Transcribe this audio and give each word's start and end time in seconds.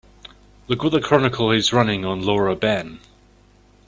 Look 0.67 0.81
what 0.81 0.93
the 0.93 0.99
Chronicle 0.99 1.51
is 1.51 1.71
running 1.71 2.05
on 2.05 2.23
Laura 2.23 2.55
Ben. 2.55 3.01